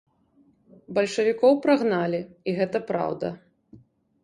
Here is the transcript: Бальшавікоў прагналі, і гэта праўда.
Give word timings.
Бальшавікоў 0.97 1.53
прагналі, 1.67 2.21
і 2.51 2.57
гэта 2.63 2.77
праўда. 2.91 3.33